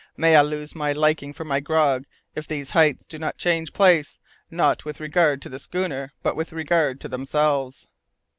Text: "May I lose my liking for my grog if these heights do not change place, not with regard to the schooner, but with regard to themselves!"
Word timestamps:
"May 0.17 0.35
I 0.35 0.41
lose 0.41 0.73
my 0.73 0.93
liking 0.93 1.31
for 1.31 1.45
my 1.45 1.59
grog 1.59 2.05
if 2.33 2.47
these 2.47 2.71
heights 2.71 3.05
do 3.05 3.19
not 3.19 3.37
change 3.37 3.71
place, 3.71 4.17
not 4.49 4.83
with 4.83 4.99
regard 4.99 5.43
to 5.43 5.49
the 5.49 5.59
schooner, 5.59 6.11
but 6.23 6.35
with 6.35 6.51
regard 6.51 6.99
to 7.01 7.07
themselves!" 7.07 7.87